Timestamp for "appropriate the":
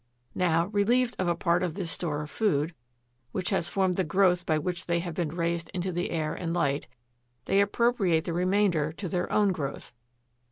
7.61-8.33